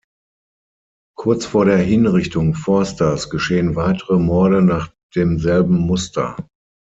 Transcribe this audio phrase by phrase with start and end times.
[1.15, 6.37] Kurz vor der Hinrichtung Forsters geschehen weitere Morde nach demselben Muster.